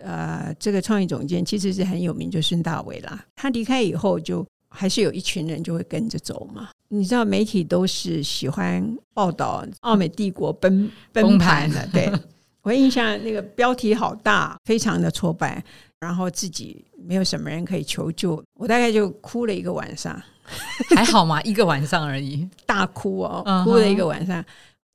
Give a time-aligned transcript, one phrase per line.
[0.00, 3.24] 呃，这个创意总监其实是很有名，就孙大伟啦。
[3.36, 6.70] 他离开以后，就还是有一群人就会跟着走嘛。
[6.88, 12.10] 你知道媒体都是喜欢报道奥美帝国崩崩盘的，对
[12.62, 15.62] 我印象那个标题好大，非常的挫败，
[16.00, 20.20] 然后自己没有什么人可以求救，我大概就哭了一个晚上，
[20.94, 21.40] 还好吗？
[21.42, 24.44] 一个晚上而已， 大哭哦，哭了一个晚上，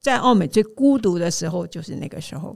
[0.02, 2.55] 在澳美最孤独的时候，就是那个时候。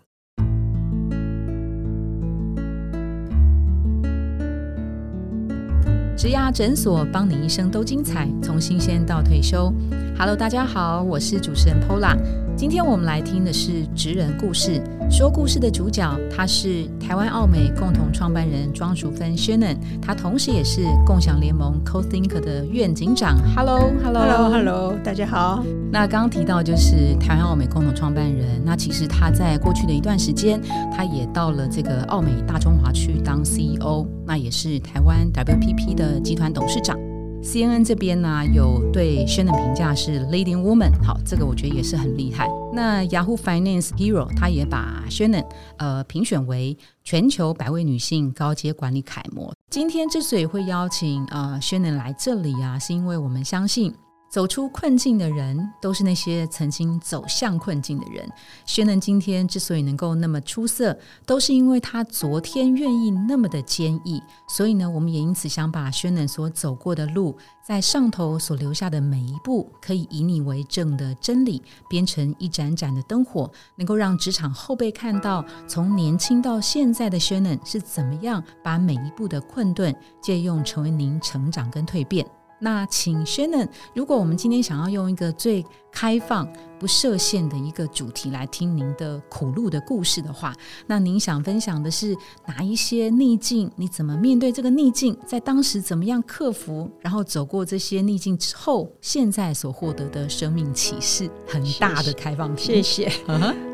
[6.22, 9.74] 植牙诊所，帮你一生都精彩，从新鲜到退休。
[10.16, 12.16] Hello，大家好，我是主持人 Pola。
[12.62, 14.80] 今天我们来听的是职人故事。
[15.10, 23.36] 说故事的主角，他是台湾奥美共同创办人庄淑芬 Shannon，他同时也是共享联盟 CoThink 的院警长。
[23.56, 25.66] Hello，Hello，Hello，大家好。
[25.92, 30.62] 那刚刚提到就是台湾奥美共同创办人，那其实他在过去的一段时间，
[30.96, 36.96] 他也到了这个奥美大中华区当 CEO，那也是台湾 WPP 的集团董事长。
[37.44, 42.48] CNN 这边呢有对 Shannon 评价是 Leading Woman，好，这个我觉得也是很厉害。
[42.72, 45.46] 那 Yahoo Finance Hero 他也把 Shannon
[45.78, 49.54] 呃评选为全球百位女性高阶管理楷模。
[49.72, 53.94] 今天之所以会邀请呃 Shannon 来这里啊，是因为我们相信。
[54.32, 58.26] 走出困境的人，都是那些曾经走向困境的人。
[58.66, 64.24] 薛能今天之所以能够那么出色，都是因为他昨天愿意那么的坚毅。
[64.48, 82.26] 所以呢，我们也因此想把薛能所走过的路，在上头所留下的每一步，可以以你为证的真理，编成一盏盏的灯火，能够让职场后辈看到，从年轻到现在的薛能是怎么样把每一步的困顿借用成为您成长跟蜕变。
[82.62, 86.48] 那请 Shannon，如果我们今天想要用一个最开放、
[86.80, 90.54] 不设限的一个主题来听您的苦路的故事的话，
[90.86, 93.70] 那您想分享的是哪一些逆境？
[93.76, 95.18] 你怎么面对这个逆境？
[95.26, 96.90] 在当时怎么样克服？
[97.02, 102.56] 然后走过这些逆境之后，现在所获得的生命启示，很大的开放。
[102.56, 103.12] 谢谢。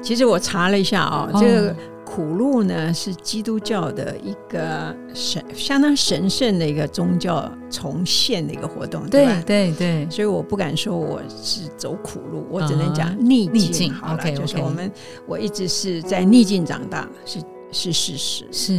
[0.01, 1.96] 其实我查了一下啊，这个。
[2.09, 9.43] 苦路呢是基督教的一个神相当神圣的一个宗教重现的一个活动，对吧？
[9.45, 13.93] 对对，所以我不敢说我是走苦路，我只能讲逆境。
[13.93, 14.89] 好了，就是我们
[15.27, 17.39] 我一直是在逆境长大，是
[17.71, 18.47] 是事实。
[18.51, 18.73] 是，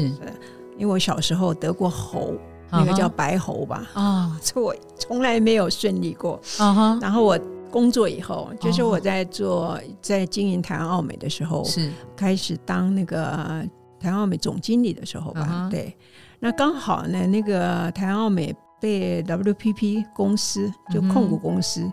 [0.79, 2.33] 因为我小时候得过喉，
[2.73, 3.87] 那个叫白喉吧？
[3.93, 6.41] 啊， 这我从来没有顺利过。
[6.57, 7.39] 啊哈，然后我。
[7.71, 13.67] 工作以后，就是我在做在经营台湾奥美的时候，是开始当那个
[14.01, 15.69] 台湾奥美总经理的时候吧。
[15.71, 15.97] 对，
[16.41, 21.91] 那刚好呢，那个台湾奥美被 WPP 公司就控股公司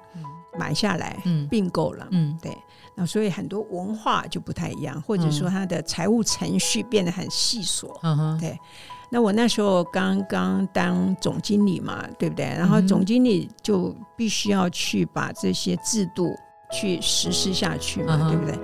[0.58, 2.08] 买下来，并购了。
[2.12, 2.56] 嗯，对，
[2.96, 7.88] 那所以很多文化就不太一样，或者说它的财务程序变得很细琐。
[8.04, 8.58] 嗯哼，对。
[9.10, 12.46] 那我那时候刚刚当总经理嘛，对不对？
[12.46, 16.36] 然后总经理就必须要去把这些制度
[16.72, 18.60] 去实施下去嘛，对不对？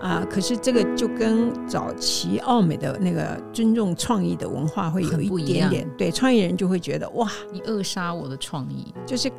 [0.00, 9.30] 啊，可是这个就跟早期奥美的那个尊重创意的文化会有一点点，对，创意人就会觉得哇，你扼杀我的创意，就是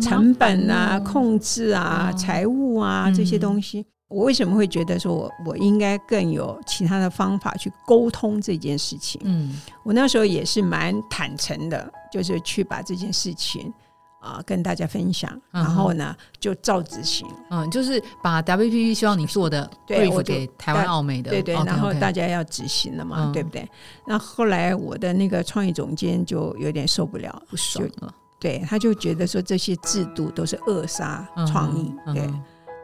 [0.00, 3.84] 成本啊、控制啊、财务啊这些东西。
[4.14, 9.20] 我为什么会觉得说我我应该更有其他的方法去沟通这件事情？
[9.24, 13.72] 嗯，我那时候也是蛮坦诚的，就是去把这件事情
[14.20, 17.26] 啊跟大家分享，然后呢就照执行。
[17.50, 23.68] 嗯，就是把 WPP 希望你做的对付给台湾澳美的，对对，然后大家要执行了嘛，对不对？
[24.06, 32.30] 那后来我的那个创意总监就有点受不了，不爽了，对，他就觉得说这些制度都是扼杀创意，对。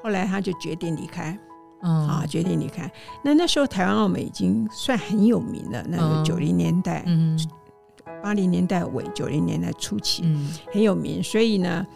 [0.03, 1.38] 后来他就决定离开，
[1.83, 2.91] 啊，决定离开。
[3.22, 7.38] 那那时候台湾澳美已经算很有名了，那个九零年代，嗯，
[8.22, 11.22] 八零年代尾，九零年代初期，嗯，很有名。
[11.22, 11.87] 所以呢，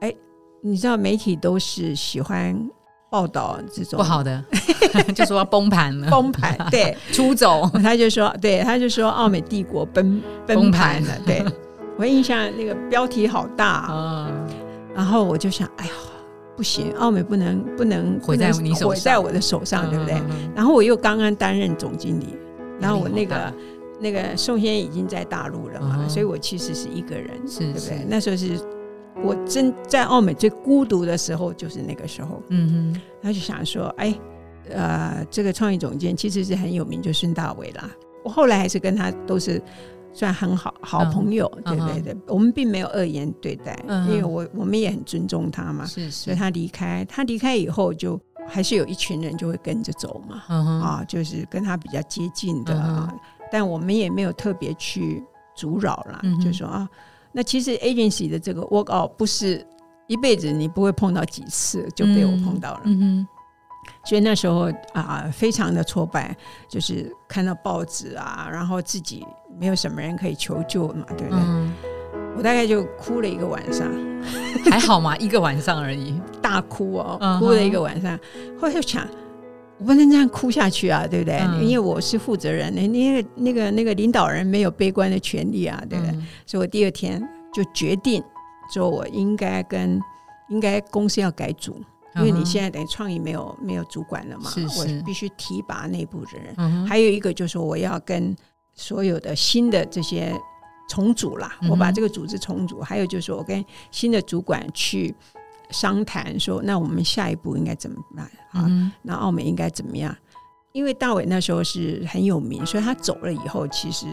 [0.00, 0.14] 哎，
[0.62, 2.58] 你知道媒体都是喜欢
[3.10, 4.42] 报道这种不好的，
[5.14, 7.68] 就说崩盘了，崩盘， 对，出走。
[7.82, 11.18] 他就说，对，他就说澳美帝国崩崩盘了。
[11.26, 11.44] 对
[11.98, 14.30] 我印象那个标题好大啊，
[14.94, 15.92] 然后我就想，哎呀。
[16.56, 20.14] 不行，奥美不能不能毁在你手，毁在我的手上，对不对？
[20.54, 22.36] 然后我又刚刚担任总经理，
[22.78, 23.54] 然后我那个
[24.00, 28.04] 那个宋先已经在大陆了嘛，所以我其实是一个人，对不对？
[28.06, 28.58] 那时候是
[29.22, 32.42] 我真在澳美最孤独的时候，就是那个时候。
[32.48, 34.14] 嗯嗯，他就想说，哎，
[34.70, 37.90] 呃，这个创意总监其实是很有名，就孙大伟啦。
[38.22, 39.60] 我后来还是跟他都是。
[40.12, 43.76] 算很好好朋友，对对对，我们并没有恶言对待，
[44.08, 53.12] 因为我我们也很尊重他嘛，是，所以他离开，他离开以后，就还是有一群人就会跟着走嘛，啊，就是跟他比较接近的啊
[53.50, 55.22] 但我们也没有特别去
[55.54, 56.88] 阻扰了，就说啊，
[57.32, 59.66] 那其实 agency 的这个 work out 不是
[60.08, 63.26] 一辈子你不会碰到几次就被我碰到了，嗯
[64.04, 66.36] 所以那时候啊，非常的挫败，
[66.68, 69.26] 就是看到报纸啊，然后自己
[69.58, 71.40] 没有什么人可以求救嘛，对不对？
[72.36, 73.86] 我大概就哭了一个晚上，
[74.70, 78.18] 还好嘛，一个晚上而已， 大哭哦，哭了一个晚上。
[78.58, 79.06] 后来就想，
[79.78, 81.38] 我不能这样哭下去啊，对不对？
[81.62, 86.14] 因为我是负责人，那那个那个那个领导人没有悲观的权利啊，对不对？
[86.46, 88.22] 所以我第二天就决定，
[88.72, 90.00] 说我应该跟
[90.48, 91.78] 应该公司要改组。
[92.16, 96.86] 因为你现在等于创意没有没有主管了嘛，我必须提拔内部的人。
[96.86, 98.36] 还有一个就是我要跟
[98.74, 100.34] 所有的新的这些
[100.88, 102.80] 重组啦，我把这个组织重组。
[102.80, 105.14] 还有就是我跟新的主管去
[105.70, 108.68] 商谈，说那我们下一步应该怎么办啊？
[109.02, 110.14] 那澳美应该怎么样？
[110.72, 114.06] 因为大伟那时候是很有名，所以他走了以后，其实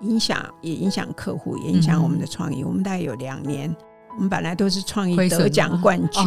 [0.00, 2.62] 影响也影响客户，也影响我们的创意。
[2.62, 3.74] 我们大概有两年，
[4.14, 6.22] 我们本来都是创意得奖冠军。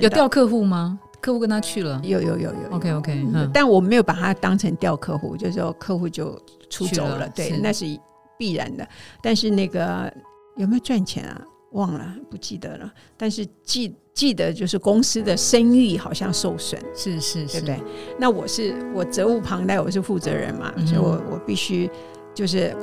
[0.00, 0.98] 有调客户吗？
[1.20, 2.70] 客户跟他去了，有有有有。
[2.72, 6.36] OK OK，嗯但我没有把他当成调客户，就是说客户就
[6.68, 7.84] 出走了，对，那是
[8.36, 8.84] 必然的。
[9.22, 10.12] 但是那个
[10.56, 11.40] 有没有赚钱啊？
[11.70, 12.92] 忘了，不记得了。
[13.16, 17.80] 但是记记得就是公司的声誉好像受损，是是是，对不对？
[18.18, 21.88] 那我是我责无旁贷，我是负责人嘛，所以我我必须
[22.34, 22.76] 就是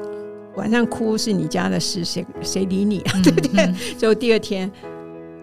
[0.55, 3.19] 晚上哭是你家的事，谁谁理你啊？
[3.21, 3.73] 对不对？
[3.97, 4.71] 所以第二天。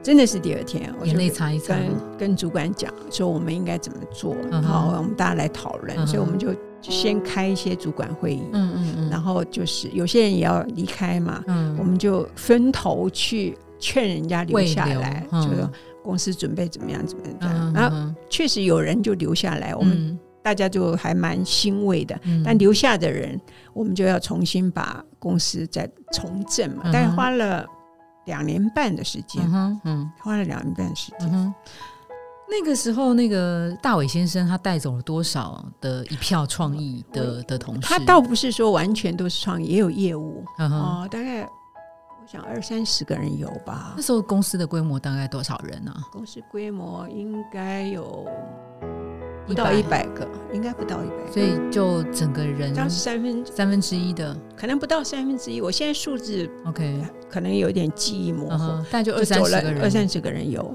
[0.06, 15.68] 真的是第二天，我眼泪擦一擦，跟跟主管讲说我们应该怎么做，好，我们大家来讨论，所以我们就先开一些主管会议，嗯嗯嗯，然后就是有些人也要离开嘛，嗯，我们就分头去劝人家留下来，就说
[16.04, 23.40] 公司准备怎么样怎么样，然后确实有人就留下来，我们大家就还蛮欣慰的，但留下的人，
[23.72, 27.66] 我们就要重新把公司再重振嘛，但是花了。
[28.26, 29.42] 两年半的时间，
[29.84, 31.54] 嗯，花了两年半时间。
[32.48, 37.88] 那个时候，那个大伟先生他带走了多少的一票创意的的同事？
[37.88, 43.94] 他倒不是说完全都是创意，也有业务哦，大概我想二三十个人有吧。
[43.96, 45.92] 那时候公司的规模大概多少人呢？
[46.12, 48.24] 公司规模应该有。
[49.46, 51.16] 不到一百个，应该不到一百。
[51.26, 55.60] 个，所以就整个人三分三分之一的，可能不到三分之一。
[55.60, 57.00] 我现在数字 OK，
[57.30, 60.74] 可能有点记忆模糊，但就二三十个人，二三十个人有，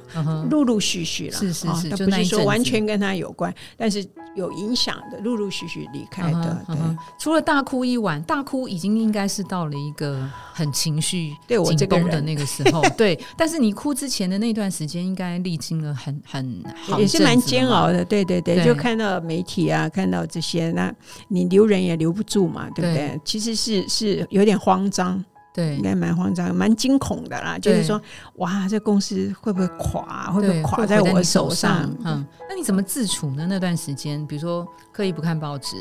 [0.50, 6.65] 陆陆续续了，是是是，不是说完全跟他有关，但是有影响的，陆陆续续离开的。
[6.67, 6.77] 对，
[7.19, 13.19] 除了大哭一晚，大哭已经应该是到了一个很情绪对我紧绷的那个时候， 对。
[13.35, 16.63] 但是你哭之前的那段时间，应该历经了很很
[17.00, 18.61] 也是蛮煎熬的，对对对。
[18.63, 20.94] 就看到媒体啊，看到这些，那
[21.28, 23.19] 你留人也留不住嘛，对不对？
[23.24, 25.24] 其实是是有点慌张，
[25.54, 27.58] 对，应该蛮慌张，蛮惊恐的啦。
[27.58, 28.02] 就是说，
[28.36, 30.31] 哇，这公司会不会垮？
[30.31, 31.90] 会不会垮在我手上？
[32.04, 33.46] 嗯，那你怎么自处呢？
[33.48, 35.78] 那段时间，比如说刻意不看报纸，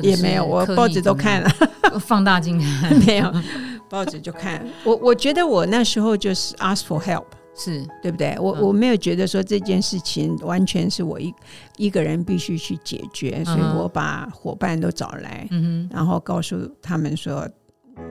[0.00, 1.50] 也没有，我报纸都看了，
[2.00, 3.32] 放大镜看 没有，
[3.88, 4.64] 报纸就看。
[4.84, 7.24] 我我觉得我那时候就是 ask for help。
[7.54, 8.36] 是对不对？
[8.38, 11.32] 我我没有觉得说这件事情完全是我一
[11.76, 17.46] 一个人必须去解决，所以我把伙伴都找来，嗯然后告诉他们说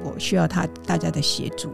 [0.03, 1.69] 我需要他大家的协助。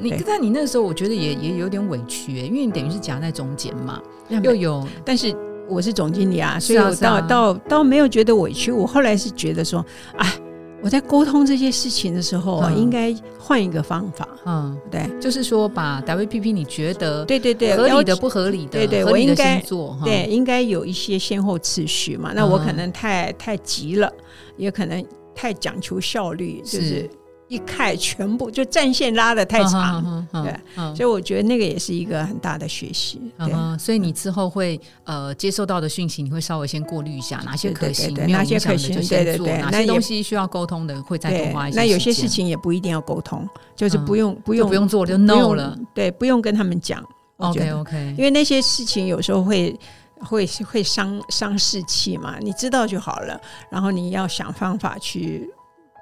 [0.00, 5.34] 你但你那时候我觉得也也有点委屈，因为你等于是夹在中间嘛，又有，但是
[5.68, 8.72] 我是总经理啊，所以我倒倒倒没有觉得委屈。
[8.72, 9.84] 我后来是觉得说，
[10.16, 10.41] 哎。
[10.82, 14.28] 我在沟通这些事情的时候，应该换一个方法。
[14.44, 22.32] 嗯，对，就是说把 WPP 你觉得对对对合理的不合理的，对对，我应该做，对，应该有一些先后次序嘛。
[22.34, 24.12] 那我可能太太急了，
[24.56, 27.08] 也可能太讲求效率，就是。
[27.52, 30.54] 一看全部就战线拉的太长，对，
[30.96, 33.20] 所以我觉得那个也是一个很大的学习。
[33.38, 41.76] 对，所以你之后会呃接受到的讯息，你会稍微先过滤一下，哪些可行，哪些可行，对对对，哪些东西需要沟通的，会再多花一些。
[41.76, 47.04] 那有些事情也不一定要沟通，就是不用不用不用做就 no 了，对，不用跟他们讲。
[47.36, 49.78] OK OK，因为那些事情有时候会
[50.20, 53.38] 会会伤伤士气嘛，你知道就好了，
[53.70, 55.50] 然后你要想方法去。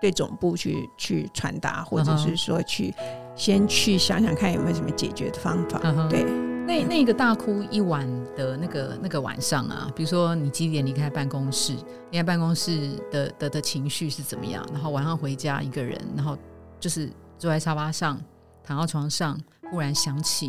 [0.00, 2.94] 对总部去去传达，或者是说去
[3.34, 5.78] 先去想想看有没有什么解决的方法。
[6.08, 6.24] 对，
[6.66, 11.74] 那那个大哭一晚的那个那个晚上啊，比如说你几点离开办公室？
[12.10, 14.64] 离开办公室的的的情绪是怎么样？
[14.72, 16.36] 然后晚上回家一个人，然后
[16.78, 18.18] 就是坐在沙发上，
[18.64, 19.38] 躺到床上，
[19.70, 20.48] 忽然想起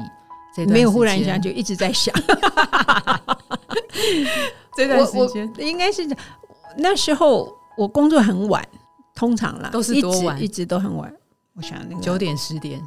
[0.56, 2.14] 这段没有忽然想，就一直在想。
[4.76, 6.08] 这段时间应该是
[6.78, 8.66] 那时候我工作很晚。
[9.22, 11.14] 通常啦，都是一多晚直一直都很晚。
[11.54, 12.82] 我想那个九点十点，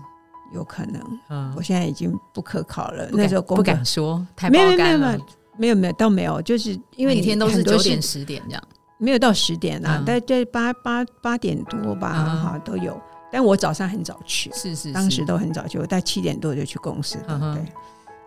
[0.53, 1.01] 有可能，
[1.31, 3.09] 嗯我，现在已经不可考了。
[3.13, 5.21] 那时候不敢说，太没有没有没有，
[5.57, 8.63] 没有没有倒没有，就是因为每天都是九点十点这样。
[8.99, 13.01] 没有到十点啊嗯，大概八八八点多吧，嗯哈都有。
[13.31, 17.73] 但我早上很早去，是是，当时都很早去，我大概七点多就去公司的，嗯对。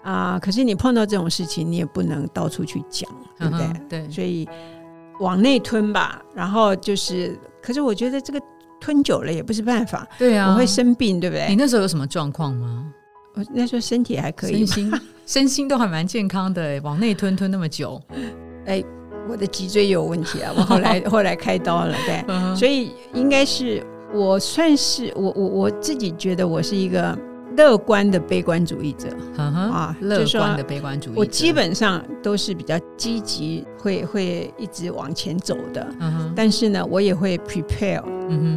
[0.03, 3.65] 啊，可是你碰到这种事情，你也不能到处去讲，对不对？
[3.65, 4.47] 嗯对，所以
[5.19, 6.21] 往内吞吧。
[6.36, 8.39] 然后就是，可是我觉得这个
[8.79, 11.55] 吞久了也不是办法，对啊，我会生病，对不对你？
[11.55, 12.86] 那时候有什么状况吗？
[13.36, 18.01] 我那时候身体还可以身，心 身心都还蛮健康的欸，往内吞吞那么久，
[18.65, 18.83] 哎，
[19.29, 22.24] 我的脊椎有问题啊，我后来 后来开刀了，对。
[22.27, 27.15] 嗯所以应该是我算是我我我自己觉得我是一个
[27.57, 35.85] 乐观的悲观主义者啊，乐观的悲观主义者，我基本上都是比较积极，会会一直往前走的。
[36.35, 38.01] 但是呢，我也会 prepare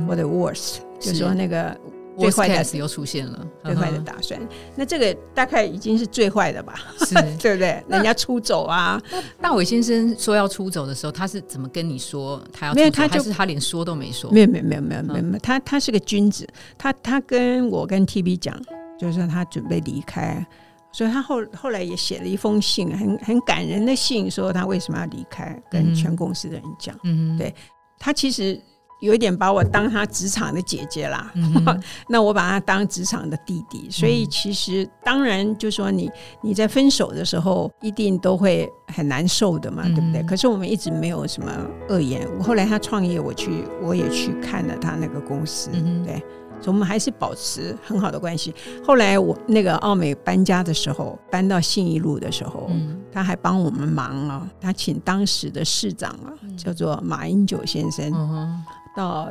[0.06, 1.74] 我的 worst，是就说那个
[2.18, 4.38] 最坏的又出现了，最坏的嗯打算。
[4.76, 7.14] 那这个大概已经是最坏的吧，哼是。
[7.40, 7.82] 对不对？
[7.88, 9.00] 人家出走啊，
[9.40, 12.80] 大伟先生说要出走的时候，他是怎么跟你说他要出走？
[12.80, 14.30] 没有他就是他连说都没说？
[14.30, 18.54] 没有没有没有没有没有，他他是个君子，他他跟我跟 T B 讲，
[19.00, 20.46] 就是说他准备离开，
[20.92, 26.94] 所以他后后来也写了一封信，很很感人的信，说他为什么要离开，跟嗯全公司的人讲。
[27.04, 27.54] 嗯，对
[27.98, 28.60] 他其实
[29.00, 31.32] 有一点把我当他职场的姐姐啦，
[32.06, 36.10] 那我把他当职场的弟弟，所以其实当然就说你
[36.42, 40.22] 你在分手的时候一定都会很难受的嘛，嗯对不对？
[40.24, 41.50] 可是我们一直没有什么
[41.88, 42.28] 恶言。
[42.38, 46.22] 我后来他创业，我去我也去看了他那个公司，嗯哼对。
[46.60, 48.54] 所以我们还是保持很好的关系。
[48.84, 54.48] 后来我那个奥美搬家的时候，搬到信义路的时候，嗯他还帮我们忙啊。
[54.60, 58.64] 他请当时的市长啊，叫做马英九先生，嗯，
[58.94, 59.28] 到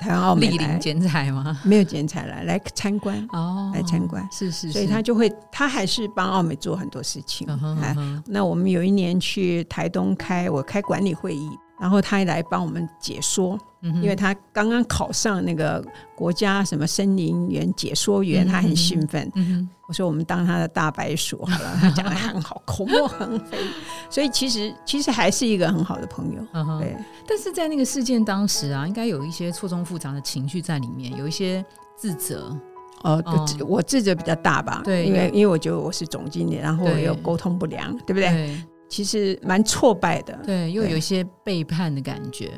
[0.00, 1.60] 台湾澳美来，剪彩吗？
[1.62, 3.24] 没有剪彩来来参观。
[3.32, 7.46] 哦，来参观是是，所以他就会，他还是帮澳美做很多事情。
[8.26, 15.82] 那我们有一年去台东开，我开管理会议，然后他也来帮我们解说，因为他刚刚考上那个
[16.14, 19.30] 国家什么森林园解说员，嗯他很兴奋。
[19.88, 23.58] 我说我们当他的大白鼠好了， 他讲的很好，口沫横飞，
[24.08, 26.40] 所以其实其实还是一个很好的朋友。
[26.78, 26.96] 对，
[27.26, 31.64] 但是在那个事件当时啊，应该有一些错综复杂的情绪在里面，有一些
[31.96, 32.56] 自责，
[33.02, 34.80] 哦，哦我自责比较大吧？
[34.84, 38.30] 对因为因为我觉得我是总经理，然后我又沟通不良，对不对？
[38.30, 40.36] 对其实蛮挫败的。
[40.44, 42.50] 对，又有一些背叛的感觉，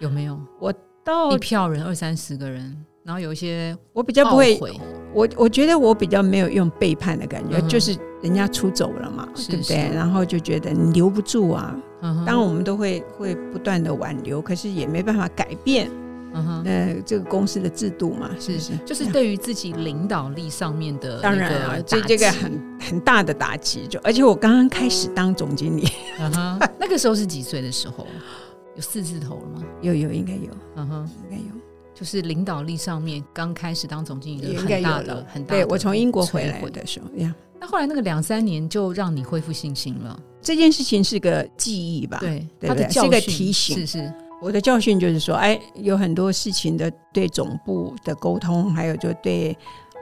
[0.00, 0.38] 有没有？
[0.58, 0.72] 我
[1.04, 4.58] 到一票人二三十个人，然后有一些我比较不会
[5.12, 9.90] 我我觉得我比较没有用背叛的感觉，嗯就是人家出走了嘛，是对不对？
[9.94, 11.74] 然后就觉得你留不住啊。
[12.00, 15.90] 嗯当然我们都会会不断的挽留，可是也没办法改变
[16.32, 16.62] 嗯哼。
[16.64, 25.88] 呃这个公司的制度嘛，是不是是？，就是对于自己领导力上面的当然啊啊，，这这个很很大的打击，就而且我刚刚开始当总经理，
[26.20, 28.06] 嗯哼，那个时候是几岁的时候？
[28.78, 29.64] 有四字头了吗？
[29.82, 30.50] 有有应该有。
[30.76, 31.52] 嗯哼，应该有，
[31.92, 35.26] 就是领导力上面刚开始当总经理的很大的了。
[35.28, 42.18] 很大的对我从英国回来的时候呀，那后来那个两三年就让你恢复信心了，这件事情是个记忆吧？
[42.20, 43.78] 对，对他的教训是个提醒。
[43.78, 49.58] 是是，我的教训就是说，哎，有很多事情的对总部的沟通，还有就对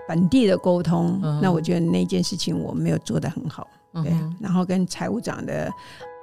[0.07, 4.13] 本地的沟通，嗯那我觉得那件事情我没有做得很好，对。
[4.39, 5.73] 然后跟财务长的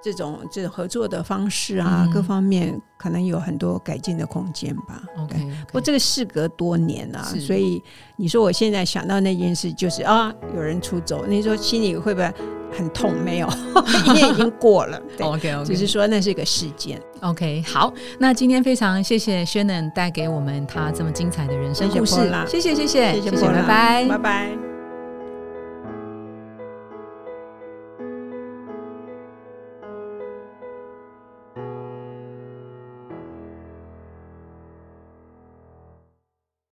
[0.04, 5.02] 这种这种合作的方式啊，嗯各方面可能有很多改进的空间吧。
[5.18, 7.82] ，OK，对不过这个事隔多年了、是所以
[8.18, 12.34] 你说我现在想到那件事，就是啊，有人出走，你说心里会不会
[12.72, 13.14] 很痛？
[13.24, 13.48] 没有，
[14.08, 15.02] 因为已经过了。
[15.18, 17.02] 对，OK OK，只是说那是一个事件。
[17.22, 22.16] OK，好，那今天非常谢谢 Shannon 带给我们他这么精彩的人生故事
[22.48, 24.63] 谢谢谢谢谢谢拜拜拜拜。